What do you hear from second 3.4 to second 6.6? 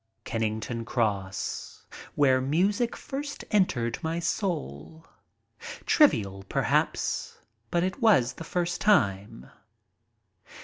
entered my soul. Trivial,